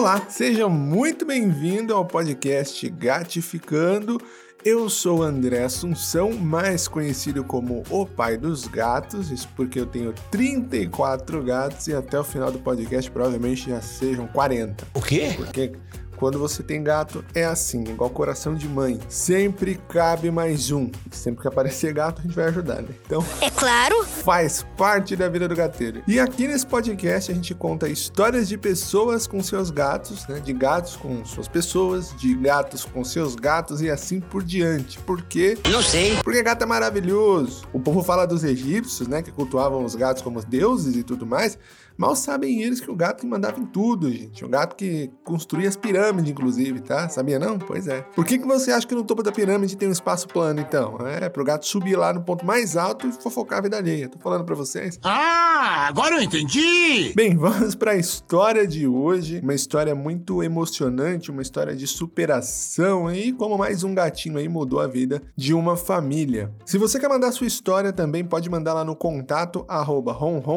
Olá, 0.00 0.24
seja 0.30 0.66
muito 0.66 1.26
bem-vindo 1.26 1.94
ao 1.94 2.06
podcast 2.06 2.88
Gatificando. 2.88 4.18
Eu 4.64 4.88
sou 4.88 5.22
André 5.22 5.62
Assunção, 5.62 6.32
mais 6.32 6.88
conhecido 6.88 7.44
como 7.44 7.82
o 7.90 8.06
pai 8.06 8.38
dos 8.38 8.66
gatos, 8.66 9.30
isso 9.30 9.46
porque 9.54 9.78
eu 9.78 9.84
tenho 9.84 10.14
34 10.30 11.42
gatos 11.44 11.86
e 11.86 11.92
até 11.92 12.18
o 12.18 12.24
final 12.24 12.50
do 12.50 12.58
podcast 12.58 13.10
provavelmente 13.10 13.68
já 13.68 13.82
sejam 13.82 14.26
40. 14.28 14.86
O 14.94 15.02
quê? 15.02 15.34
Porque 15.36 15.72
quando 16.20 16.38
você 16.38 16.62
tem 16.62 16.82
gato, 16.82 17.24
é 17.34 17.46
assim, 17.46 17.82
igual 17.84 18.10
coração 18.10 18.54
de 18.54 18.68
mãe. 18.68 19.00
Sempre 19.08 19.80
cabe 19.88 20.30
mais 20.30 20.70
um. 20.70 20.90
Sempre 21.10 21.40
que 21.40 21.48
aparecer 21.48 21.94
gato, 21.94 22.20
a 22.20 22.22
gente 22.22 22.36
vai 22.36 22.44
ajudar, 22.44 22.82
né? 22.82 22.90
Então. 23.06 23.24
É 23.40 23.48
claro! 23.48 24.04
Faz 24.04 24.66
parte 24.76 25.16
da 25.16 25.30
vida 25.30 25.48
do 25.48 25.56
gateiro. 25.56 26.02
E 26.06 26.20
aqui 26.20 26.46
nesse 26.46 26.66
podcast 26.66 27.32
a 27.32 27.34
gente 27.34 27.54
conta 27.54 27.88
histórias 27.88 28.46
de 28.46 28.58
pessoas 28.58 29.26
com 29.26 29.42
seus 29.42 29.70
gatos, 29.70 30.28
né? 30.28 30.40
De 30.40 30.52
gatos 30.52 30.94
com 30.94 31.24
suas 31.24 31.48
pessoas, 31.48 32.14
de 32.18 32.34
gatos 32.34 32.84
com 32.84 33.02
seus 33.02 33.34
gatos 33.34 33.80
e 33.80 33.88
assim 33.88 34.20
por 34.20 34.42
diante. 34.42 34.98
Por 34.98 35.22
quê? 35.22 35.56
Não 35.70 35.80
sei. 35.80 36.18
Porque 36.22 36.42
gato 36.42 36.62
é 36.62 36.66
maravilhoso. 36.66 37.62
O 37.72 37.80
povo 37.80 38.02
fala 38.02 38.26
dos 38.26 38.44
egípcios, 38.44 39.08
né? 39.08 39.22
Que 39.22 39.32
cultuavam 39.32 39.82
os 39.82 39.94
gatos 39.94 40.22
como 40.22 40.44
deuses 40.44 40.96
e 40.96 41.02
tudo 41.02 41.24
mais. 41.24 41.58
Mal 42.00 42.16
sabem 42.16 42.62
eles 42.62 42.80
que 42.80 42.90
o 42.90 42.96
gato 42.96 43.20
que 43.20 43.26
mandava 43.26 43.60
em 43.60 43.66
tudo, 43.66 44.10
gente. 44.10 44.42
O 44.42 44.48
gato 44.48 44.74
que 44.74 45.10
construía 45.22 45.68
as 45.68 45.76
pirâmides, 45.76 46.30
inclusive, 46.30 46.80
tá? 46.80 47.10
Sabia 47.10 47.38
não? 47.38 47.58
Pois 47.58 47.86
é. 47.86 48.00
Por 48.16 48.24
que, 48.24 48.38
que 48.38 48.46
você 48.46 48.72
acha 48.72 48.86
que 48.86 48.94
no 48.94 49.04
topo 49.04 49.22
da 49.22 49.30
pirâmide 49.30 49.76
tem 49.76 49.86
um 49.86 49.92
espaço 49.92 50.26
plano, 50.26 50.60
então? 50.60 50.96
É, 51.06 51.28
pro 51.28 51.44
gato 51.44 51.66
subir 51.66 51.96
lá 51.96 52.10
no 52.14 52.22
ponto 52.22 52.42
mais 52.42 52.74
alto 52.74 53.06
e 53.06 53.12
fofocar 53.12 53.58
a 53.58 53.60
vida 53.60 53.76
alheia. 53.76 54.08
Tô 54.08 54.18
falando 54.18 54.46
pra 54.46 54.54
vocês. 54.54 54.98
Ah, 55.04 55.88
agora 55.88 56.14
eu 56.14 56.22
entendi! 56.22 57.12
Bem, 57.14 57.36
vamos 57.38 57.74
pra 57.74 57.94
história 57.94 58.66
de 58.66 58.86
hoje. 58.86 59.40
Uma 59.42 59.52
história 59.52 59.94
muito 59.94 60.42
emocionante, 60.42 61.30
uma 61.30 61.42
história 61.42 61.76
de 61.76 61.86
superação 61.86 63.14
e 63.14 63.30
como 63.30 63.58
mais 63.58 63.84
um 63.84 63.94
gatinho 63.94 64.38
aí 64.38 64.48
mudou 64.48 64.80
a 64.80 64.86
vida 64.86 65.20
de 65.36 65.52
uma 65.52 65.76
família. 65.76 66.50
Se 66.64 66.78
você 66.78 66.98
quer 66.98 67.10
mandar 67.10 67.30
sua 67.32 67.46
história 67.46 67.92
também, 67.92 68.24
pode 68.24 68.48
mandar 68.48 68.72
lá 68.72 68.86
no 68.86 68.96
contato 68.96 69.66
arroba 69.68 70.16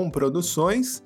Produções. 0.10 1.04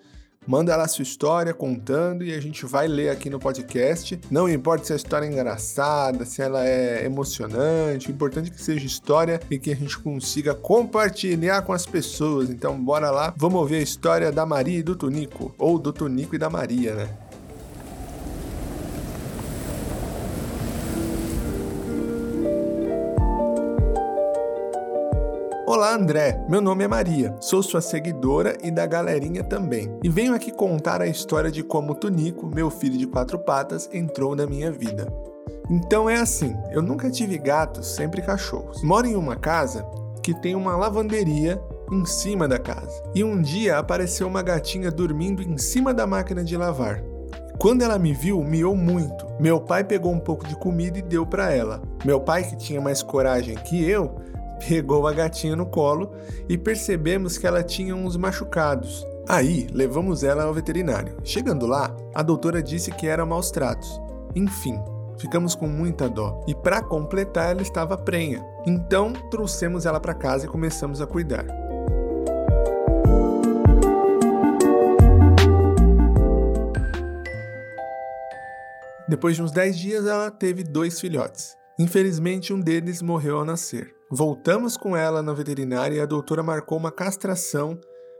Manda 0.47 0.77
lá 0.77 0.87
sua 0.87 1.03
história 1.03 1.53
contando 1.53 2.23
e 2.23 2.33
a 2.33 2.39
gente 2.39 2.65
vai 2.65 2.87
ler 2.87 3.09
aqui 3.09 3.29
no 3.29 3.37
podcast. 3.37 4.17
Não 4.31 4.47
importa 4.47 4.85
se 4.85 4.93
a 4.93 4.95
história 4.95 5.25
é 5.25 5.29
engraçada, 5.29 6.23
se 6.23 6.41
ela 6.41 6.65
é 6.65 7.03
emocionante, 7.03 8.09
o 8.09 8.11
importante 8.11 8.49
é 8.49 8.53
que 8.53 8.61
seja 8.61 8.85
história 8.85 9.41
e 9.51 9.59
que 9.59 9.71
a 9.71 9.75
gente 9.75 9.99
consiga 9.99 10.55
compartilhar 10.55 11.63
com 11.63 11.73
as 11.73 11.85
pessoas. 11.85 12.49
Então, 12.49 12.81
bora 12.81 13.11
lá, 13.11 13.33
vamos 13.35 13.59
ouvir 13.59 13.75
a 13.75 13.81
história 13.81 14.31
da 14.31 14.45
Maria 14.45 14.79
e 14.79 14.83
do 14.83 14.95
Tunico, 14.95 15.53
ou 15.57 15.77
do 15.77 15.91
Tunico 15.91 16.33
e 16.35 16.39
da 16.39 16.49
Maria, 16.49 16.95
né? 16.95 17.26
Olá, 25.87 25.95
André. 25.95 26.45
Meu 26.49 26.59
nome 26.59 26.83
é 26.83 26.87
Maria. 26.87 27.33
Sou 27.39 27.63
sua 27.63 27.79
seguidora 27.79 28.57
e 28.61 28.69
da 28.69 28.85
galerinha 28.85 29.41
também. 29.41 29.89
E 30.03 30.09
venho 30.09 30.33
aqui 30.33 30.51
contar 30.51 31.01
a 31.01 31.07
história 31.07 31.49
de 31.49 31.63
como 31.63 31.95
Tunico, 31.95 32.45
meu 32.45 32.69
filho 32.69 32.97
de 32.97 33.07
quatro 33.07 33.39
patas, 33.39 33.89
entrou 33.93 34.35
na 34.35 34.45
minha 34.45 34.69
vida. 34.69 35.07
Então 35.69 36.09
é 36.09 36.17
assim, 36.17 36.53
eu 36.71 36.81
nunca 36.81 37.09
tive 37.09 37.37
gatos, 37.37 37.87
sempre 37.87 38.21
cachorros. 38.21 38.83
Moro 38.83 39.07
em 39.07 39.15
uma 39.15 39.37
casa 39.37 39.85
que 40.21 40.37
tem 40.41 40.55
uma 40.55 40.75
lavanderia 40.75 41.57
em 41.89 42.05
cima 42.05 42.49
da 42.49 42.59
casa. 42.59 43.01
E 43.15 43.23
um 43.23 43.41
dia 43.41 43.77
apareceu 43.77 44.27
uma 44.27 44.41
gatinha 44.41 44.91
dormindo 44.91 45.41
em 45.41 45.57
cima 45.57 45.93
da 45.93 46.05
máquina 46.05 46.43
de 46.43 46.57
lavar. 46.57 47.01
Quando 47.57 47.81
ela 47.81 47.97
me 47.97 48.13
viu, 48.13 48.43
miou 48.43 48.75
muito. 48.75 49.25
Meu 49.39 49.61
pai 49.61 49.85
pegou 49.85 50.11
um 50.11 50.19
pouco 50.19 50.45
de 50.45 50.55
comida 50.57 50.99
e 50.99 51.01
deu 51.01 51.25
para 51.25 51.49
ela. 51.53 51.81
Meu 52.03 52.19
pai, 52.19 52.43
que 52.43 52.57
tinha 52.57 52.81
mais 52.81 53.01
coragem 53.01 53.55
que 53.55 53.89
eu, 53.89 54.15
pegou 54.65 55.07
a 55.07 55.13
gatinha 55.13 55.55
no 55.55 55.65
colo 55.65 56.11
e 56.47 56.57
percebemos 56.57 57.37
que 57.37 57.47
ela 57.47 57.63
tinha 57.63 57.95
uns 57.95 58.15
machucados. 58.15 59.05
Aí, 59.27 59.67
levamos 59.73 60.23
ela 60.23 60.43
ao 60.43 60.53
veterinário. 60.53 61.17
Chegando 61.23 61.67
lá, 61.67 61.95
a 62.15 62.23
doutora 62.23 62.63
disse 62.63 62.91
que 62.91 63.07
era 63.07 63.25
maus 63.25 63.51
tratos. 63.51 63.99
Enfim, 64.33 64.79
ficamos 65.17 65.53
com 65.53 65.67
muita 65.67 66.09
dó. 66.09 66.43
E 66.47 66.55
para 66.55 66.81
completar, 66.81 67.51
ela 67.51 67.61
estava 67.61 67.97
prenha. 67.97 68.45
Então, 68.65 69.11
trouxemos 69.29 69.85
ela 69.85 69.99
para 69.99 70.13
casa 70.13 70.45
e 70.45 70.49
começamos 70.49 71.01
a 71.01 71.07
cuidar. 71.07 71.45
Depois 79.09 79.35
de 79.35 79.41
uns 79.41 79.51
10 79.51 79.77
dias, 79.77 80.05
ela 80.05 80.29
teve 80.29 80.63
dois 80.63 80.99
filhotes. 80.99 81.57
Infelizmente, 81.79 82.53
um 82.53 82.59
deles 82.59 83.01
morreu 83.01 83.37
ao 83.37 83.45
nascer. 83.45 83.96
Voltamos 84.09 84.77
com 84.77 84.95
ela 84.95 85.21
na 85.21 85.33
veterinária 85.33 85.95
e 85.97 85.99
a 85.99 86.05
doutora 86.05 86.41
marcou 86.41 86.77
uma 86.77 86.91
castração 86.91 87.77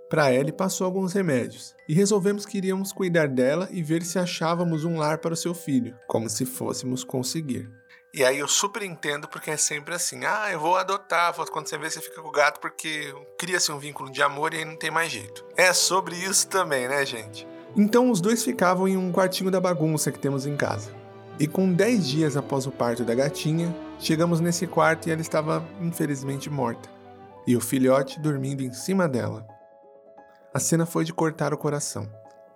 para 0.10 0.30
ela 0.30 0.50
e 0.50 0.54
passou 0.54 0.86
alguns 0.86 1.14
remédios. 1.14 1.74
E 1.88 1.94
resolvemos 1.94 2.46
que 2.46 2.58
iríamos 2.58 2.92
cuidar 2.92 3.30
dela 3.30 3.70
e 3.72 3.82
ver 3.82 4.04
se 4.04 4.20
achávamos 4.20 4.84
um 4.84 4.98
lar 4.98 5.20
para 5.20 5.34
o 5.34 5.38
seu 5.38 5.54
filho, 5.54 5.96
como 6.06 6.30
se 6.30 6.46
fôssemos 6.46 7.06
conseguir. 7.06 7.70
E 8.14 8.24
aí 8.24 8.40
eu 8.40 8.48
super 8.48 8.84
entendo 8.84 9.30
porque 9.30 9.52
é 9.52 9.58
sempre 9.58 9.94
assim: 9.94 10.26
ah, 10.26 10.50
eu 10.52 10.60
vou 10.60 10.76
adotar, 10.76 11.34
quando 11.52 11.68
você 11.68 11.78
vê 11.78 11.90
você 11.90 12.02
fica 12.02 12.22
com 12.22 12.28
o 12.28 12.32
gato 12.32 12.60
porque 12.60 13.14
cria-se 13.38 13.72
um 13.72 13.80
vínculo 13.80 14.12
de 14.12 14.22
amor 14.22 14.54
e 14.54 14.58
aí 14.58 14.66
não 14.66 14.76
tem 14.76 14.92
mais 14.92 15.12
jeito. 15.12 15.46
É 15.56 15.72
sobre 15.72 16.16
isso 16.16 16.48
também, 16.48 16.88
né, 16.88 17.06
gente? 17.06 17.48
Então 17.76 18.10
os 18.10 18.20
dois 18.20 18.44
ficavam 18.44 18.88
em 18.88 18.98
um 18.98 19.12
quartinho 19.12 19.52
da 19.52 19.62
bagunça 19.62 20.12
que 20.12 20.20
temos 20.20 20.46
em 20.46 20.58
casa. 20.58 20.97
E 21.40 21.48
com 21.48 21.72
10 21.72 22.08
dias 22.08 22.38
após 22.38 22.66
o 22.66 22.72
parto 22.72 23.04
da 23.04 23.14
gatinha, 23.14 23.74
Chegamos 24.00 24.40
nesse 24.40 24.68
quarto 24.68 25.08
e 25.08 25.12
ela 25.12 25.22
estava 25.22 25.66
infelizmente 25.82 26.52
morta, 26.52 26.88
e 27.48 27.56
o 27.56 27.62
filhote 27.62 28.20
dormindo 28.20 28.62
em 28.62 28.72
cima 28.72 29.08
dela. 29.08 29.46
A 30.54 30.60
cena 30.60 30.86
foi 30.86 31.04
de 31.04 31.12
cortar 31.12 31.52
o 31.52 31.58
coração. 31.58 32.08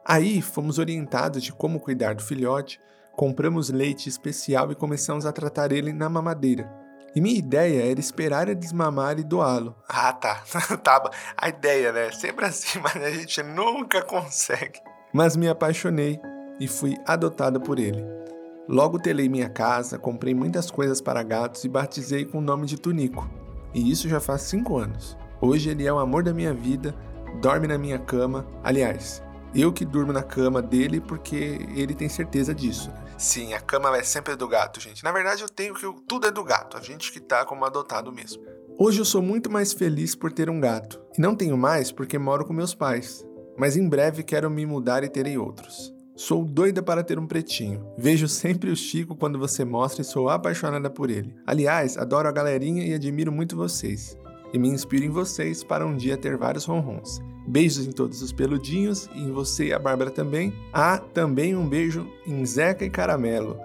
Aí 0.06 0.42
fomos 0.42 0.78
orientados 0.78 1.42
de 1.42 1.52
como 1.52 1.80
cuidar 1.80 2.14
do 2.14 2.24
filhote, 2.24 2.80
compramos 3.16 3.69
leite 3.69 4.08
especial 4.08 4.72
e 4.72 4.75
começamos 4.75 5.25
a 5.25 5.31
tratar 5.31 5.72
ele 5.72 5.92
na 5.92 6.08
mamadeira. 6.09 6.72
E 7.16 7.19
minha 7.19 7.38
ideia 7.38 7.90
era 7.90 8.00
esperar 8.00 8.48
ele 8.48 8.56
desmamar 8.56 9.19
e 9.19 9.24
doá-lo. 9.24 9.75
Ah, 9.90 10.13
tá. 10.13 10.44
tá. 10.81 11.12
A 11.36 11.50
ideia, 11.50 11.92
né? 11.92 12.12
Sempre 12.12 12.46
assim, 12.46 12.80
mas 12.80 12.96
a 12.96 13.09
gente 13.09 13.44
nunca 13.44 14.02
consegue. 14.02 14.80
Mas 15.12 15.36
me 15.36 15.50
apaixonei 15.50 16.22
e 16.59 16.68
fui 16.68 16.96
adotado 17.06 17.59
por 17.59 17.80
ele. 17.80 18.21
Logo 18.68 19.00
telei 19.00 19.28
minha 19.28 19.50
casa, 19.50 19.98
comprei 19.98 20.34
muitas 20.34 20.70
coisas 20.70 21.02
para 21.02 21.24
gatos 21.24 21.64
e 21.64 21.70
batizei 21.70 22.26
com 22.26 22.38
o 22.38 22.42
nome 22.42 22.66
de 22.66 22.78
Tunico. 22.78 23.30
E 23.74 23.92
isso 23.92 24.08
já 24.08 24.20
faz 24.20 24.44
5 24.44 24.78
anos. 24.78 25.18
Hoje 25.42 25.70
ele 25.70 25.86
é 25.86 25.92
o 25.92 26.00
amor 26.00 26.24
da 26.24 26.34
minha 26.34 26.54
vida, 26.54 26.96
dorme 27.42 27.68
na 27.68 27.78
minha 27.78 27.98
cama. 27.98 28.46
Aliás, 28.64 29.24
eu 29.54 29.74
que 29.74 29.84
durmo 29.84 30.14
na 30.14 30.24
cama 30.24 30.62
dele 30.62 31.02
porque 31.02 31.60
ele 31.76 31.96
tem 31.96 32.08
certeza 32.08 32.54
disso. 32.54 32.90
Né? 32.92 33.04
Sim, 33.18 33.54
a 33.54 33.60
cama 33.60 33.96
é 33.98 34.04
sempre 34.04 34.36
do 34.36 34.48
gato, 34.48 34.80
gente. 34.80 35.04
Na 35.04 35.12
verdade, 35.12 35.42
eu 35.42 35.50
tenho 35.50 35.74
que 35.74 35.86
tudo 36.08 36.28
é 36.28 36.32
do 36.32 36.44
gato, 36.44 36.78
a 36.78 36.82
gente 36.82 37.12
que 37.12 37.20
tá 37.20 37.44
como 37.46 37.66
adotado 37.66 38.12
mesmo. 38.12 38.44
Hoje 38.78 39.00
eu 39.00 39.06
sou 39.06 39.22
muito 39.22 39.52
mais 39.52 39.74
feliz 39.74 40.16
por 40.16 40.32
ter 40.32 40.50
um 40.50 40.60
gato. 40.60 41.02
E 41.18 41.22
não 41.22 41.36
tenho 41.36 41.58
mais 41.58 41.92
porque 41.92 42.18
moro 42.18 42.46
com 42.46 42.54
meus 42.54 42.74
pais. 42.74 43.26
Mas 43.58 43.76
em 43.76 43.88
breve 43.88 44.24
quero 44.24 44.50
me 44.50 44.66
mudar 44.66 45.04
e 45.04 45.10
terei 45.10 45.38
outros. 45.38 45.94
Sou 46.22 46.46
doida 46.46 46.84
para 46.84 47.04
ter 47.04 47.18
um 47.18 47.26
pretinho. 47.26 47.84
Vejo 47.98 48.28
sempre 48.28 48.70
o 48.70 48.76
Chico 48.76 49.16
quando 49.16 49.40
você 49.40 49.66
mostra 49.66 50.04
e 50.04 50.06
sou 50.06 50.30
apaixonada 50.30 50.88
por 50.88 51.09
ele. 51.09 51.34
Aliás, 51.48 51.98
adoro 51.98 52.28
a 52.28 52.32
galerinha 52.32 52.86
e 52.86 52.94
admiro 52.94 53.32
muito 53.32 53.56
vocês. 53.56 54.16
E 54.54 54.60
me 54.60 54.68
inspiro 54.68 55.04
em 55.04 55.10
vocês 55.10 55.64
para 55.64 55.84
um 55.84 55.98
dia 55.98 56.16
ter 56.16 56.38
vários 56.38 56.66
ronrons. 56.66 57.19
Beijos 57.48 57.88
em 57.88 57.92
todos 57.92 58.22
os 58.22 58.31
peludinhos 58.31 59.10
e 59.16 59.19
em 59.19 59.31
você 59.31 59.69
e 59.69 59.74
a 59.74 59.80
Bárbara 59.80 60.12
também. 60.12 60.54
Ah, 60.72 61.00
também 61.00 61.56
um 61.56 61.68
beijo 61.68 62.07
em 62.28 62.45
Zeca 62.45 62.86
e 62.86 62.90
Caramelo. 62.92 63.57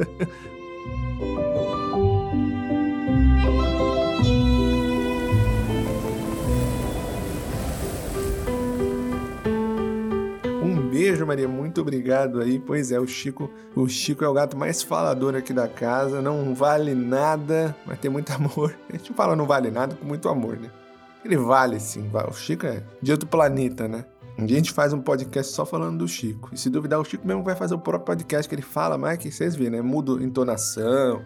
beijo, 11.10 11.26
Maria. 11.26 11.48
Muito 11.48 11.80
obrigado 11.80 12.40
aí. 12.40 12.60
Pois 12.60 12.92
é, 12.92 13.00
o 13.00 13.06
Chico, 13.06 13.50
o 13.74 13.88
Chico 13.88 14.24
é 14.24 14.28
o 14.28 14.32
gato 14.32 14.56
mais 14.56 14.80
falador 14.80 15.34
aqui 15.34 15.52
da 15.52 15.66
casa. 15.66 16.22
Não 16.22 16.54
vale 16.54 16.94
nada, 16.94 17.74
mas 17.84 17.98
tem 17.98 18.10
muito 18.10 18.30
amor. 18.32 18.76
A 18.88 18.96
gente 18.96 19.12
fala 19.12 19.34
não 19.34 19.44
vale 19.44 19.70
nada 19.70 19.96
com 19.96 20.06
muito 20.06 20.28
amor, 20.28 20.56
né? 20.56 20.70
Ele 21.24 21.36
vale 21.36 21.80
sim. 21.80 22.08
O 22.28 22.32
Chico 22.32 22.66
é 22.66 22.82
de 23.02 23.10
outro 23.10 23.28
planeta, 23.28 23.88
né? 23.88 24.04
Um 24.38 24.46
dia 24.46 24.56
a 24.56 24.60
gente 24.60 24.72
faz 24.72 24.92
um 24.92 25.00
podcast 25.00 25.52
só 25.52 25.66
falando 25.66 25.98
do 25.98 26.08
Chico. 26.08 26.50
E 26.52 26.56
se 26.56 26.70
duvidar, 26.70 27.00
o 27.00 27.04
Chico 27.04 27.26
mesmo 27.26 27.42
vai 27.42 27.56
fazer 27.56 27.74
o 27.74 27.78
próprio 27.78 28.06
podcast 28.06 28.48
que 28.48 28.54
ele 28.54 28.62
fala, 28.62 28.96
mas 28.96 29.18
que 29.18 29.30
vocês 29.30 29.56
vêem, 29.56 29.70
né? 29.70 29.82
Muda 29.82 30.12
entonação. 30.22 31.22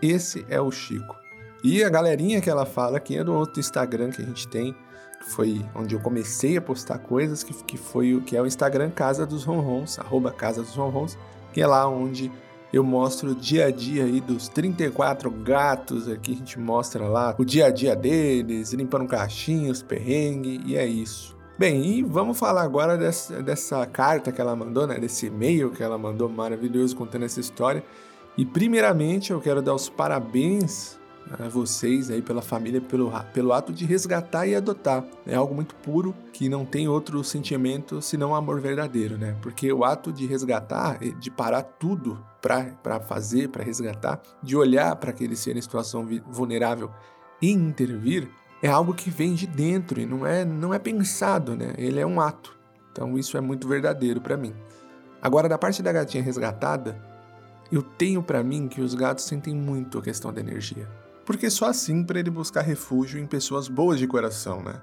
Esse 0.00 0.46
é 0.48 0.60
o 0.60 0.70
Chico. 0.70 1.14
E 1.62 1.84
a 1.84 1.90
galerinha 1.90 2.40
que 2.40 2.48
ela 2.48 2.64
fala 2.64 2.96
aqui 2.96 3.18
é 3.18 3.24
do 3.24 3.34
outro 3.34 3.60
Instagram 3.60 4.10
que 4.10 4.22
a 4.22 4.24
gente 4.24 4.48
tem, 4.48 4.74
foi 5.20 5.64
onde 5.74 5.94
eu 5.94 6.00
comecei 6.00 6.56
a 6.56 6.62
postar 6.62 6.98
coisas, 6.98 7.42
que, 7.42 7.52
que 7.64 7.76
foi 7.76 8.14
o 8.14 8.22
que 8.22 8.36
é 8.36 8.42
o 8.42 8.46
Instagram 8.46 8.90
Casa 8.90 9.26
dos 9.26 9.44
Ronrons, 9.44 9.98
arroba 9.98 10.30
Casa 10.30 10.62
dos 10.62 10.74
Ronrons, 10.74 11.18
que 11.52 11.60
é 11.60 11.66
lá 11.66 11.88
onde 11.88 12.30
eu 12.72 12.84
mostro 12.84 13.30
o 13.30 13.34
dia 13.34 13.66
a 13.66 13.70
dia 13.70 14.04
aí 14.04 14.20
dos 14.20 14.48
34 14.48 15.30
gatos 15.30 16.08
aqui, 16.08 16.32
a 16.32 16.36
gente 16.36 16.58
mostra 16.58 17.08
lá 17.08 17.34
o 17.38 17.44
dia 17.44 17.66
a 17.66 17.70
dia 17.70 17.96
deles, 17.96 18.72
limpando 18.72 19.06
caixinhos, 19.06 19.82
perrengue, 19.82 20.60
e 20.64 20.76
é 20.76 20.86
isso. 20.86 21.36
Bem, 21.58 21.86
e 21.86 22.02
vamos 22.02 22.38
falar 22.38 22.62
agora 22.62 22.98
dessa, 22.98 23.42
dessa 23.42 23.86
carta 23.86 24.30
que 24.30 24.40
ela 24.40 24.54
mandou, 24.54 24.86
né? 24.86 24.98
Desse 24.98 25.26
e-mail 25.26 25.70
que 25.70 25.82
ela 25.82 25.96
mandou 25.96 26.28
maravilhoso 26.28 26.94
contando 26.94 27.24
essa 27.24 27.40
história. 27.40 27.82
E 28.36 28.44
primeiramente 28.44 29.32
eu 29.32 29.40
quero 29.40 29.62
dar 29.62 29.74
os 29.74 29.88
parabéns 29.88 30.98
a 31.38 31.48
vocês 31.48 32.10
aí 32.10 32.22
pela 32.22 32.40
família 32.40 32.80
pelo, 32.80 33.12
pelo 33.32 33.52
ato 33.52 33.72
de 33.72 33.84
resgatar 33.84 34.46
e 34.46 34.54
adotar. 34.54 35.04
É 35.26 35.34
algo 35.34 35.54
muito 35.54 35.74
puro 35.76 36.14
que 36.32 36.48
não 36.48 36.64
tem 36.64 36.88
outro 36.88 37.22
sentimento 37.24 38.00
senão 38.00 38.34
amor 38.34 38.60
verdadeiro, 38.60 39.18
né? 39.18 39.36
Porque 39.42 39.72
o 39.72 39.84
ato 39.84 40.12
de 40.12 40.26
resgatar, 40.26 40.98
de 40.98 41.30
parar 41.30 41.62
tudo 41.62 42.24
para 42.40 43.00
fazer, 43.00 43.48
para 43.48 43.64
resgatar, 43.64 44.20
de 44.42 44.56
olhar 44.56 44.94
para 44.96 45.10
aquele 45.10 45.36
ser 45.36 45.56
em 45.56 45.60
situação 45.60 46.06
vulnerável 46.28 46.90
e 47.42 47.50
intervir, 47.50 48.28
é 48.62 48.68
algo 48.68 48.94
que 48.94 49.10
vem 49.10 49.34
de 49.34 49.46
dentro 49.46 50.00
e 50.00 50.06
não 50.06 50.26
é, 50.26 50.44
não 50.44 50.72
é 50.72 50.78
pensado, 50.78 51.56
né? 51.56 51.74
Ele 51.76 52.00
é 52.00 52.06
um 52.06 52.20
ato. 52.20 52.56
Então 52.92 53.18
isso 53.18 53.36
é 53.36 53.40
muito 53.40 53.68
verdadeiro 53.68 54.20
para 54.20 54.36
mim. 54.36 54.54
Agora, 55.20 55.48
da 55.48 55.58
parte 55.58 55.82
da 55.82 55.92
gatinha 55.92 56.22
resgatada, 56.22 56.96
eu 57.70 57.82
tenho 57.82 58.22
para 58.22 58.42
mim 58.42 58.68
que 58.68 58.80
os 58.80 58.94
gatos 58.94 59.24
sentem 59.24 59.54
muito 59.54 59.98
a 59.98 60.02
questão 60.02 60.32
da 60.32 60.40
energia. 60.40 60.88
Porque 61.26 61.50
só 61.50 61.66
assim 61.66 62.04
para 62.04 62.20
ele 62.20 62.30
buscar 62.30 62.62
refúgio 62.62 63.20
em 63.20 63.26
pessoas 63.26 63.66
boas 63.66 63.98
de 63.98 64.06
coração, 64.06 64.62
né? 64.62 64.80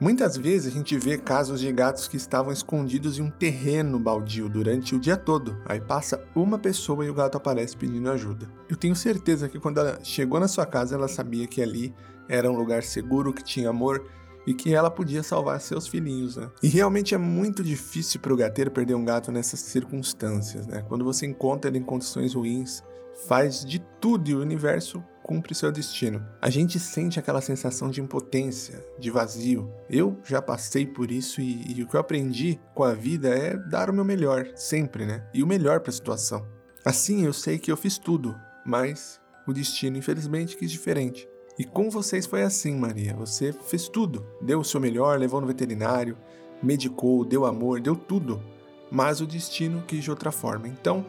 Muitas 0.00 0.36
vezes 0.36 0.72
a 0.72 0.76
gente 0.76 0.98
vê 0.98 1.16
casos 1.16 1.60
de 1.60 1.70
gatos 1.70 2.08
que 2.08 2.16
estavam 2.16 2.52
escondidos 2.52 3.16
em 3.16 3.22
um 3.22 3.30
terreno 3.30 3.96
baldio 3.98 4.48
durante 4.48 4.92
o 4.96 4.98
dia 4.98 5.16
todo. 5.16 5.56
Aí 5.64 5.80
passa 5.80 6.20
uma 6.34 6.58
pessoa 6.58 7.06
e 7.06 7.10
o 7.10 7.14
gato 7.14 7.36
aparece 7.36 7.76
pedindo 7.76 8.10
ajuda. 8.10 8.50
Eu 8.68 8.76
tenho 8.76 8.96
certeza 8.96 9.48
que 9.48 9.60
quando 9.60 9.78
ela 9.78 10.00
chegou 10.02 10.40
na 10.40 10.48
sua 10.48 10.66
casa, 10.66 10.96
ela 10.96 11.06
sabia 11.06 11.46
que 11.46 11.62
ali 11.62 11.94
era 12.28 12.50
um 12.50 12.56
lugar 12.56 12.82
seguro, 12.82 13.32
que 13.32 13.44
tinha 13.44 13.70
amor 13.70 14.04
e 14.44 14.52
que 14.52 14.74
ela 14.74 14.90
podia 14.90 15.22
salvar 15.22 15.60
seus 15.60 15.86
filhinhos, 15.86 16.36
né? 16.36 16.50
E 16.60 16.68
realmente 16.68 17.14
é 17.14 17.18
muito 17.18 17.62
difícil 17.62 18.20
para 18.20 18.34
o 18.34 18.36
gateiro 18.36 18.72
perder 18.72 18.94
um 18.94 19.04
gato 19.04 19.30
nessas 19.30 19.60
circunstâncias, 19.60 20.66
né? 20.66 20.82
Quando 20.88 21.04
você 21.04 21.24
encontra 21.24 21.70
ele 21.70 21.78
em 21.78 21.84
condições 21.84 22.34
ruins, 22.34 22.82
faz 23.28 23.64
de 23.64 23.78
tudo 24.00 24.28
e 24.28 24.34
o 24.34 24.40
universo 24.40 25.02
cumpre 25.24 25.54
seu 25.54 25.72
destino. 25.72 26.24
A 26.40 26.50
gente 26.50 26.78
sente 26.78 27.18
aquela 27.18 27.40
sensação 27.40 27.90
de 27.90 28.00
impotência, 28.00 28.84
de 28.98 29.10
vazio. 29.10 29.72
Eu 29.88 30.20
já 30.22 30.42
passei 30.42 30.86
por 30.86 31.10
isso 31.10 31.40
e, 31.40 31.64
e 31.66 31.82
o 31.82 31.88
que 31.88 31.96
eu 31.96 32.00
aprendi 32.00 32.60
com 32.74 32.84
a 32.84 32.92
vida 32.92 33.30
é 33.30 33.56
dar 33.56 33.88
o 33.88 33.92
meu 33.92 34.04
melhor, 34.04 34.46
sempre, 34.54 35.06
né? 35.06 35.26
E 35.32 35.42
o 35.42 35.46
melhor 35.46 35.80
para 35.80 35.90
a 35.90 35.94
situação. 35.94 36.46
Assim, 36.84 37.24
eu 37.24 37.32
sei 37.32 37.58
que 37.58 37.72
eu 37.72 37.76
fiz 37.76 37.96
tudo, 37.96 38.36
mas 38.66 39.18
o 39.46 39.52
destino, 39.52 39.96
infelizmente, 39.96 40.56
quis 40.56 40.70
diferente. 40.70 41.26
E 41.58 41.64
com 41.64 41.88
vocês 41.88 42.26
foi 42.26 42.42
assim, 42.42 42.76
Maria. 42.76 43.14
Você 43.14 43.52
fez 43.52 43.88
tudo. 43.88 44.26
Deu 44.42 44.60
o 44.60 44.64
seu 44.64 44.78
melhor, 44.78 45.18
levou 45.18 45.40
no 45.40 45.46
veterinário, 45.46 46.18
medicou, 46.62 47.24
deu 47.24 47.46
amor, 47.46 47.80
deu 47.80 47.96
tudo. 47.96 48.42
Mas 48.90 49.22
o 49.22 49.26
destino 49.26 49.82
quis 49.86 50.04
de 50.04 50.10
outra 50.10 50.30
forma. 50.30 50.68
Então, 50.68 51.06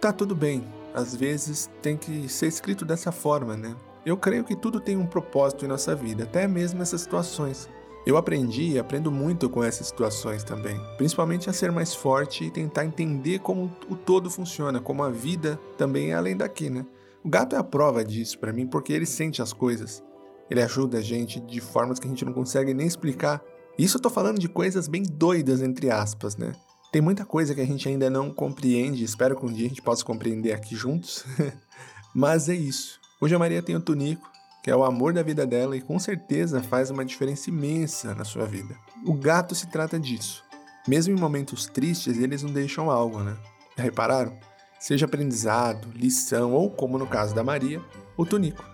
tá 0.00 0.12
tudo 0.12 0.36
bem. 0.36 0.64
Às 0.94 1.16
vezes 1.16 1.68
tem 1.82 1.96
que 1.96 2.28
ser 2.28 2.46
escrito 2.46 2.84
dessa 2.84 3.10
forma, 3.10 3.56
né? 3.56 3.74
Eu 4.06 4.16
creio 4.16 4.44
que 4.44 4.54
tudo 4.54 4.78
tem 4.78 4.96
um 4.96 5.06
propósito 5.06 5.64
em 5.64 5.68
nossa 5.68 5.94
vida, 5.94 6.22
até 6.22 6.46
mesmo 6.46 6.80
essas 6.80 7.00
situações. 7.00 7.68
Eu 8.06 8.16
aprendi 8.16 8.72
e 8.72 8.78
aprendo 8.78 9.10
muito 9.10 9.50
com 9.50 9.64
essas 9.64 9.88
situações 9.88 10.44
também, 10.44 10.78
principalmente 10.96 11.50
a 11.50 11.52
ser 11.52 11.72
mais 11.72 11.94
forte 11.94 12.44
e 12.44 12.50
tentar 12.50 12.84
entender 12.84 13.40
como 13.40 13.72
o 13.88 13.96
todo 13.96 14.30
funciona, 14.30 14.78
como 14.78 15.02
a 15.02 15.10
vida 15.10 15.58
também 15.76 16.10
é 16.10 16.14
além 16.14 16.36
daqui, 16.36 16.70
né? 16.70 16.86
O 17.24 17.28
gato 17.28 17.56
é 17.56 17.58
a 17.58 17.64
prova 17.64 18.04
disso 18.04 18.38
para 18.38 18.52
mim 18.52 18.66
porque 18.66 18.92
ele 18.92 19.06
sente 19.06 19.40
as 19.40 19.52
coisas. 19.52 20.02
Ele 20.50 20.62
ajuda 20.62 20.98
a 20.98 21.00
gente 21.00 21.40
de 21.40 21.60
formas 21.60 21.98
que 21.98 22.06
a 22.06 22.10
gente 22.10 22.24
não 22.24 22.34
consegue 22.34 22.74
nem 22.74 22.86
explicar. 22.86 23.42
Isso 23.78 23.96
eu 23.96 24.02
tô 24.02 24.10
falando 24.10 24.38
de 24.38 24.48
coisas 24.48 24.86
bem 24.86 25.02
doidas, 25.02 25.62
entre 25.62 25.90
aspas, 25.90 26.36
né? 26.36 26.52
Tem 26.94 27.02
muita 27.02 27.24
coisa 27.24 27.56
que 27.56 27.60
a 27.60 27.66
gente 27.66 27.88
ainda 27.88 28.08
não 28.08 28.32
compreende, 28.32 29.02
espero 29.02 29.34
que 29.34 29.44
um 29.44 29.52
dia 29.52 29.66
a 29.66 29.68
gente 29.68 29.82
possa 29.82 30.04
compreender 30.04 30.52
aqui 30.52 30.76
juntos. 30.76 31.24
Mas 32.14 32.48
é 32.48 32.54
isso. 32.54 33.00
Hoje 33.20 33.34
a 33.34 33.38
Maria 33.40 33.60
tem 33.60 33.74
o 33.74 33.80
Tunico, 33.80 34.30
que 34.62 34.70
é 34.70 34.76
o 34.76 34.84
amor 34.84 35.12
da 35.12 35.20
vida 35.20 35.44
dela 35.44 35.76
e 35.76 35.80
com 35.80 35.98
certeza 35.98 36.62
faz 36.62 36.90
uma 36.90 37.04
diferença 37.04 37.50
imensa 37.50 38.14
na 38.14 38.24
sua 38.24 38.46
vida. 38.46 38.76
O 39.04 39.12
gato 39.12 39.56
se 39.56 39.66
trata 39.66 39.98
disso. 39.98 40.44
Mesmo 40.86 41.12
em 41.12 41.20
momentos 41.20 41.66
tristes, 41.66 42.16
eles 42.16 42.44
não 42.44 42.52
deixam 42.52 42.88
algo, 42.88 43.24
né? 43.24 43.36
Já 43.76 43.82
repararam? 43.82 44.32
seja 44.78 45.06
aprendizado, 45.06 45.88
lição 45.96 46.52
ou, 46.52 46.70
como 46.70 46.96
no 46.96 47.08
caso 47.08 47.34
da 47.34 47.42
Maria, 47.42 47.82
o 48.16 48.24
Tunico. 48.24 48.64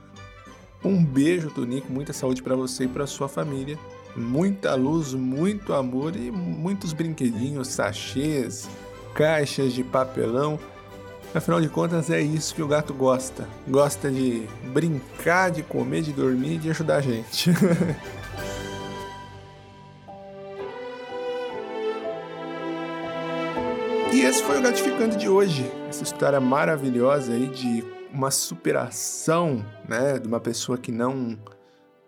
Um 0.85 1.03
beijo, 1.03 1.49
Tunico, 1.49 1.91
muita 1.91 2.13
saúde 2.13 2.43
para 2.43 2.55
você 2.55 2.85
e 2.85 2.89
para 2.89 3.07
sua 3.07 3.31
família. 3.31 3.79
Muita 4.17 4.75
luz, 4.75 5.15
muito 5.15 5.73
amor 5.73 6.17
e 6.17 6.31
muitos 6.31 6.93
brinquedinhos, 6.93 7.69
sachês, 7.69 8.69
caixas 9.15 9.73
de 9.73 9.85
papelão. 9.85 10.59
Afinal 11.35 11.61
de 11.61 11.69
contas, 11.69 12.11
é 12.11 12.21
isso 12.21 12.55
que 12.55 12.63
o 12.63 12.67
gato 12.67 12.93
gosta. 12.93 13.49
Gosta 13.69 14.11
de 14.11 14.49
brincar, 14.73 15.51
de 15.51 15.63
comer, 15.63 16.03
de 16.03 16.13
dormir 16.13 16.55
e 16.55 16.59
de 16.59 16.71
ajudar 16.71 16.97
a 16.97 17.01
gente. 17.01 17.51
E 24.13 24.23
esse 24.23 24.43
foi 24.43 24.59
o 24.59 24.61
gratificante 24.61 25.17
de 25.17 25.29
hoje. 25.29 25.71
Essa 25.89 26.03
história 26.03 26.41
maravilhosa 26.41 27.33
aí 27.33 27.47
de 27.47 27.85
uma 28.13 28.31
superação, 28.33 29.65
né, 29.89 30.19
de 30.19 30.27
uma 30.27 30.41
pessoa 30.41 30.77
que 30.77 30.91
não 30.91 31.39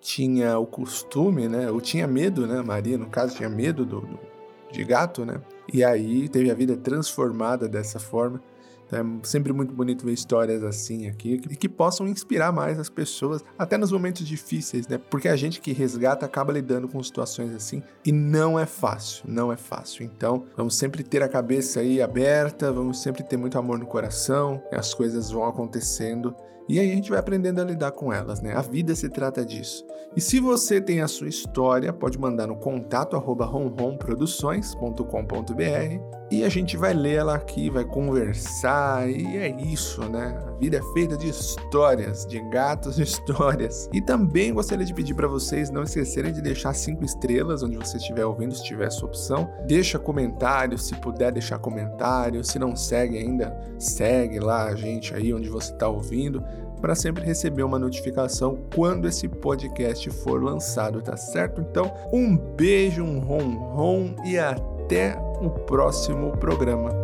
tinha 0.02 0.58
o 0.58 0.66
costume, 0.66 1.48
né, 1.48 1.70
ou 1.70 1.80
tinha 1.80 2.08
medo, 2.08 2.44
né, 2.44 2.60
Maria, 2.60 2.98
no 2.98 3.06
caso, 3.06 3.36
tinha 3.36 3.48
medo 3.48 3.86
do, 3.86 4.00
do 4.00 4.18
de 4.72 4.82
gato, 4.84 5.24
né, 5.24 5.40
e 5.72 5.84
aí 5.84 6.28
teve 6.28 6.50
a 6.50 6.54
vida 6.54 6.76
transformada 6.76 7.68
dessa 7.68 8.00
forma. 8.00 8.42
É 8.92 9.26
sempre 9.26 9.52
muito 9.52 9.72
bonito 9.72 10.04
ver 10.04 10.12
histórias 10.12 10.62
assim 10.62 11.08
aqui 11.08 11.40
e 11.50 11.56
que 11.56 11.68
possam 11.68 12.06
inspirar 12.06 12.52
mais 12.52 12.78
as 12.78 12.88
pessoas, 12.88 13.42
até 13.58 13.78
nos 13.78 13.92
momentos 13.92 14.26
difíceis, 14.26 14.86
né? 14.86 14.98
Porque 14.98 15.28
a 15.28 15.36
gente 15.36 15.60
que 15.60 15.72
resgata 15.72 16.26
acaba 16.26 16.52
lidando 16.52 16.88
com 16.88 17.02
situações 17.02 17.54
assim 17.54 17.82
e 18.04 18.12
não 18.12 18.58
é 18.58 18.66
fácil, 18.66 19.24
não 19.26 19.52
é 19.52 19.56
fácil. 19.56 20.04
Então, 20.04 20.44
vamos 20.56 20.76
sempre 20.76 21.02
ter 21.02 21.22
a 21.22 21.28
cabeça 21.28 21.80
aí 21.80 22.02
aberta, 22.02 22.72
vamos 22.72 23.00
sempre 23.00 23.22
ter 23.22 23.36
muito 23.36 23.58
amor 23.58 23.78
no 23.78 23.86
coração, 23.86 24.62
as 24.72 24.94
coisas 24.94 25.30
vão 25.30 25.44
acontecendo 25.44 26.34
e 26.68 26.78
aí 26.78 26.90
a 26.90 26.94
gente 26.94 27.10
vai 27.10 27.18
aprendendo 27.18 27.60
a 27.60 27.64
lidar 27.64 27.90
com 27.92 28.12
elas, 28.12 28.40
né? 28.40 28.54
A 28.54 28.62
vida 28.62 28.94
se 28.94 29.08
trata 29.08 29.44
disso. 29.44 29.84
E 30.16 30.20
se 30.20 30.40
você 30.40 30.80
tem 30.80 31.00
a 31.00 31.08
sua 31.08 31.28
história, 31.28 31.92
pode 31.92 32.18
mandar 32.18 32.46
no 32.46 32.56
contato 32.56 33.16
arroba 33.16 33.50
e 36.30 36.44
a 36.44 36.48
gente 36.48 36.76
vai 36.76 36.94
ler 36.94 37.16
ela 37.16 37.34
aqui, 37.34 37.68
vai 37.68 37.84
conversar 37.84 38.81
e 39.06 39.36
é 39.36 39.48
isso, 39.48 40.02
né? 40.08 40.38
A 40.46 40.52
vida 40.52 40.78
é 40.78 40.92
feita 40.92 41.16
de 41.16 41.28
histórias, 41.28 42.26
de 42.26 42.40
gatos 42.50 42.98
e 42.98 43.02
histórias. 43.04 43.88
E 43.92 44.00
também 44.00 44.52
gostaria 44.52 44.84
de 44.84 44.94
pedir 44.94 45.14
para 45.14 45.26
vocês 45.26 45.70
não 45.70 45.82
esquecerem 45.82 46.32
de 46.32 46.40
deixar 46.40 46.74
cinco 46.74 47.04
estrelas 47.04 47.62
onde 47.62 47.76
você 47.76 47.96
estiver 47.96 48.24
ouvindo, 48.24 48.54
se 48.54 48.64
tiver 48.64 48.86
essa 48.86 49.04
opção. 49.04 49.50
Deixa 49.66 49.98
comentário, 49.98 50.78
se 50.78 50.94
puder 50.96 51.32
deixar 51.32 51.58
comentário. 51.58 52.44
Se 52.44 52.58
não 52.58 52.76
segue 52.76 53.18
ainda, 53.18 53.56
segue 53.78 54.38
lá 54.38 54.64
a 54.64 54.74
gente 54.74 55.14
aí 55.14 55.32
onde 55.32 55.48
você 55.48 55.72
está 55.72 55.88
ouvindo 55.88 56.42
para 56.80 56.96
sempre 56.96 57.24
receber 57.24 57.62
uma 57.62 57.78
notificação 57.78 58.58
quando 58.74 59.06
esse 59.06 59.28
podcast 59.28 60.10
for 60.10 60.42
lançado, 60.42 61.00
tá 61.00 61.16
certo? 61.16 61.60
Então, 61.60 61.94
um 62.12 62.36
beijo, 62.36 63.04
um 63.04 63.20
rom 63.20 63.54
rom 63.54 64.14
e 64.24 64.36
até 64.36 65.16
o 65.40 65.48
próximo 65.48 66.32
programa. 66.38 67.01